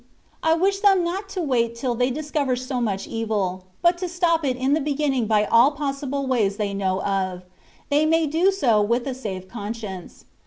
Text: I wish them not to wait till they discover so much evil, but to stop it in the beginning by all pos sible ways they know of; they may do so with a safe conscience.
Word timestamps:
I 0.41 0.55
wish 0.55 0.79
them 0.79 1.03
not 1.03 1.29
to 1.29 1.43
wait 1.43 1.75
till 1.75 1.93
they 1.93 2.09
discover 2.09 2.55
so 2.55 2.81
much 2.81 3.05
evil, 3.05 3.65
but 3.83 3.99
to 3.99 4.09
stop 4.09 4.43
it 4.43 4.57
in 4.57 4.73
the 4.73 4.81
beginning 4.81 5.27
by 5.27 5.45
all 5.45 5.73
pos 5.73 6.01
sible 6.01 6.27
ways 6.27 6.57
they 6.57 6.73
know 6.73 7.03
of; 7.03 7.43
they 7.89 8.07
may 8.07 8.25
do 8.25 8.51
so 8.51 8.81
with 8.81 9.05
a 9.05 9.13
safe 9.13 9.47
conscience. 9.47 10.25